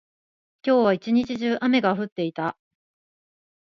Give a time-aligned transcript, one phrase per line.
[0.65, 2.57] 今日は一日中、雨が降っていた。